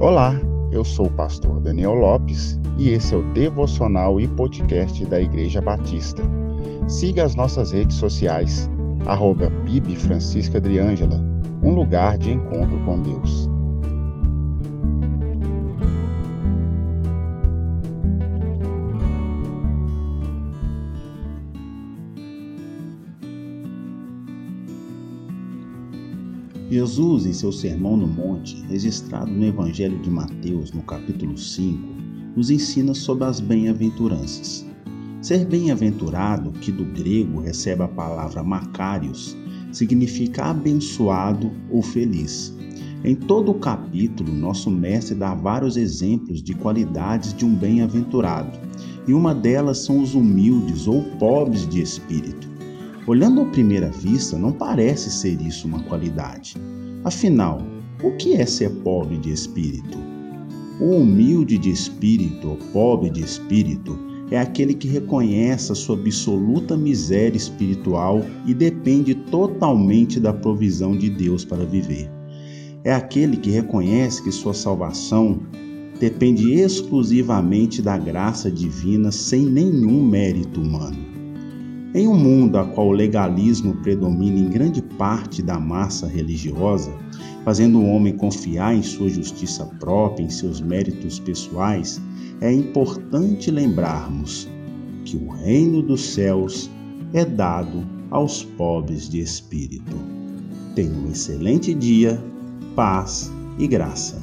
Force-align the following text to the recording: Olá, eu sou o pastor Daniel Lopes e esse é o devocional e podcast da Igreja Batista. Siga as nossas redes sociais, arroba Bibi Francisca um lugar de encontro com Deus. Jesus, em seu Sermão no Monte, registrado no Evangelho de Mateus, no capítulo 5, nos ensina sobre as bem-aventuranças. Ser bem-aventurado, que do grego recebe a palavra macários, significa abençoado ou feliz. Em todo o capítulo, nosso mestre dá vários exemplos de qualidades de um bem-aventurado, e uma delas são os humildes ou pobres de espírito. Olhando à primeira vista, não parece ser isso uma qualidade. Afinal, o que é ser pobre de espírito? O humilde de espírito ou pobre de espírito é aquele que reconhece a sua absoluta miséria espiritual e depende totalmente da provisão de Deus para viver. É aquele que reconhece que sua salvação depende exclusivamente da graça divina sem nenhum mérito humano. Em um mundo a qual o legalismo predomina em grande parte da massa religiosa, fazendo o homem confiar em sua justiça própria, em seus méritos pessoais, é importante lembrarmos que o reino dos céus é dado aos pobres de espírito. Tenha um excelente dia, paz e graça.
Olá, 0.00 0.32
eu 0.70 0.84
sou 0.84 1.06
o 1.06 1.10
pastor 1.10 1.58
Daniel 1.58 1.94
Lopes 1.94 2.56
e 2.78 2.90
esse 2.90 3.12
é 3.12 3.16
o 3.16 3.32
devocional 3.32 4.20
e 4.20 4.28
podcast 4.28 5.04
da 5.06 5.20
Igreja 5.20 5.60
Batista. 5.60 6.22
Siga 6.86 7.24
as 7.24 7.34
nossas 7.34 7.72
redes 7.72 7.96
sociais, 7.96 8.70
arroba 9.06 9.50
Bibi 9.50 9.96
Francisca 9.96 10.60
um 11.64 11.74
lugar 11.74 12.16
de 12.16 12.30
encontro 12.30 12.78
com 12.84 13.02
Deus. 13.02 13.47
Jesus, 26.70 27.24
em 27.24 27.32
seu 27.32 27.50
Sermão 27.50 27.96
no 27.96 28.06
Monte, 28.06 28.62
registrado 28.68 29.30
no 29.30 29.42
Evangelho 29.42 29.98
de 30.00 30.10
Mateus, 30.10 30.70
no 30.70 30.82
capítulo 30.82 31.38
5, 31.38 31.78
nos 32.36 32.50
ensina 32.50 32.92
sobre 32.92 33.24
as 33.24 33.40
bem-aventuranças. 33.40 34.66
Ser 35.22 35.46
bem-aventurado, 35.46 36.52
que 36.52 36.70
do 36.70 36.84
grego 36.84 37.40
recebe 37.40 37.82
a 37.82 37.88
palavra 37.88 38.42
macários, 38.42 39.34
significa 39.72 40.44
abençoado 40.44 41.50
ou 41.70 41.80
feliz. 41.80 42.54
Em 43.02 43.14
todo 43.14 43.50
o 43.52 43.58
capítulo, 43.58 44.30
nosso 44.30 44.70
mestre 44.70 45.14
dá 45.14 45.34
vários 45.34 45.78
exemplos 45.78 46.42
de 46.42 46.52
qualidades 46.52 47.32
de 47.32 47.46
um 47.46 47.54
bem-aventurado, 47.54 48.58
e 49.06 49.14
uma 49.14 49.34
delas 49.34 49.78
são 49.78 50.02
os 50.02 50.14
humildes 50.14 50.86
ou 50.86 51.02
pobres 51.18 51.66
de 51.66 51.80
espírito. 51.80 52.57
Olhando 53.08 53.40
à 53.40 53.46
primeira 53.46 53.90
vista, 53.90 54.36
não 54.36 54.52
parece 54.52 55.10
ser 55.10 55.40
isso 55.40 55.66
uma 55.66 55.82
qualidade. 55.84 56.56
Afinal, 57.02 57.62
o 58.02 58.10
que 58.18 58.34
é 58.34 58.44
ser 58.44 58.68
pobre 58.82 59.16
de 59.16 59.32
espírito? 59.32 59.96
O 60.78 60.96
humilde 60.96 61.56
de 61.56 61.70
espírito 61.70 62.50
ou 62.50 62.56
pobre 62.70 63.08
de 63.08 63.22
espírito 63.22 63.98
é 64.30 64.38
aquele 64.38 64.74
que 64.74 64.86
reconhece 64.86 65.72
a 65.72 65.74
sua 65.74 65.96
absoluta 65.96 66.76
miséria 66.76 67.38
espiritual 67.38 68.22
e 68.44 68.52
depende 68.52 69.14
totalmente 69.14 70.20
da 70.20 70.34
provisão 70.34 70.94
de 70.94 71.08
Deus 71.08 71.46
para 71.46 71.64
viver. 71.64 72.10
É 72.84 72.92
aquele 72.92 73.38
que 73.38 73.48
reconhece 73.48 74.22
que 74.22 74.30
sua 74.30 74.52
salvação 74.52 75.40
depende 75.98 76.52
exclusivamente 76.52 77.80
da 77.80 77.96
graça 77.96 78.50
divina 78.50 79.10
sem 79.10 79.46
nenhum 79.46 80.04
mérito 80.04 80.60
humano. 80.60 81.17
Em 81.94 82.06
um 82.06 82.14
mundo 82.14 82.58
a 82.58 82.66
qual 82.66 82.88
o 82.88 82.92
legalismo 82.92 83.74
predomina 83.76 84.38
em 84.38 84.50
grande 84.50 84.82
parte 84.82 85.42
da 85.42 85.58
massa 85.58 86.06
religiosa, 86.06 86.92
fazendo 87.44 87.80
o 87.80 87.86
homem 87.86 88.14
confiar 88.14 88.74
em 88.74 88.82
sua 88.82 89.08
justiça 89.08 89.64
própria, 89.80 90.24
em 90.24 90.28
seus 90.28 90.60
méritos 90.60 91.18
pessoais, 91.18 92.00
é 92.42 92.52
importante 92.52 93.50
lembrarmos 93.50 94.46
que 95.04 95.16
o 95.16 95.30
reino 95.30 95.80
dos 95.80 96.02
céus 96.02 96.70
é 97.14 97.24
dado 97.24 97.86
aos 98.10 98.44
pobres 98.44 99.08
de 99.08 99.20
espírito. 99.20 99.96
Tenha 100.74 100.92
um 100.92 101.10
excelente 101.10 101.72
dia, 101.72 102.22
paz 102.76 103.32
e 103.58 103.66
graça. 103.66 104.22